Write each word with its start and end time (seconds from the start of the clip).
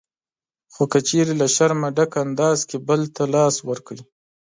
خو 0.73 0.83
که 0.91 0.99
چېرې 1.07 1.33
له 1.41 1.47
شرمه 1.55 1.89
ډک 1.97 2.11
انداز 2.23 2.59
کې 2.69 2.77
بل 2.87 3.01
ته 3.15 3.23
لاس 3.33 3.55
ورکړئ 3.69 4.01